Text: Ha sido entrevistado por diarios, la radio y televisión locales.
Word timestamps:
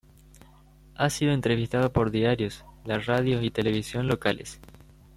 Ha 0.95 1.11
sido 1.11 1.31
entrevistado 1.31 1.93
por 1.93 2.09
diarios, 2.09 2.65
la 2.85 2.97
radio 2.97 3.39
y 3.43 3.51
televisión 3.51 4.07
locales. 4.07 4.59